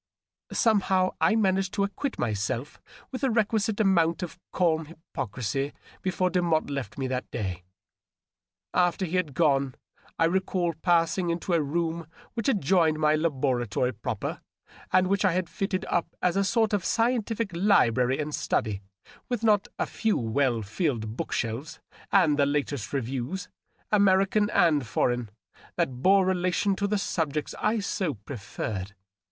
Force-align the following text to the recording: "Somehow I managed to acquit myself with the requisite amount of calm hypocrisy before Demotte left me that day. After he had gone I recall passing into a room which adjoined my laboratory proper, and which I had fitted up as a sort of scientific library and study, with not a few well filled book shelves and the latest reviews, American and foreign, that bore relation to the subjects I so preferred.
"Somehow 0.51 1.11
I 1.21 1.35
managed 1.35 1.73
to 1.75 1.83
acquit 1.83 2.17
myself 2.17 2.81
with 3.11 3.21
the 3.21 3.29
requisite 3.29 3.79
amount 3.79 4.23
of 4.23 4.39
calm 4.51 4.85
hypocrisy 4.85 5.73
before 6.01 6.31
Demotte 6.31 6.71
left 6.71 6.97
me 6.97 7.05
that 7.05 7.29
day. 7.29 7.61
After 8.73 9.05
he 9.05 9.17
had 9.17 9.35
gone 9.35 9.75
I 10.17 10.25
recall 10.25 10.73
passing 10.73 11.29
into 11.29 11.53
a 11.53 11.61
room 11.61 12.07
which 12.33 12.49
adjoined 12.49 12.97
my 12.97 13.13
laboratory 13.13 13.93
proper, 13.93 14.41
and 14.91 15.05
which 15.05 15.23
I 15.23 15.33
had 15.33 15.47
fitted 15.47 15.85
up 15.85 16.07
as 16.19 16.35
a 16.35 16.43
sort 16.43 16.73
of 16.73 16.83
scientific 16.83 17.51
library 17.53 18.17
and 18.17 18.33
study, 18.33 18.81
with 19.29 19.43
not 19.43 19.67
a 19.77 19.85
few 19.85 20.17
well 20.17 20.63
filled 20.63 21.15
book 21.15 21.31
shelves 21.31 21.79
and 22.11 22.39
the 22.39 22.47
latest 22.47 22.91
reviews, 22.91 23.49
American 23.91 24.49
and 24.49 24.87
foreign, 24.87 25.29
that 25.75 26.01
bore 26.01 26.25
relation 26.25 26.75
to 26.77 26.87
the 26.87 26.97
subjects 26.97 27.53
I 27.59 27.81
so 27.81 28.15
preferred. 28.15 28.95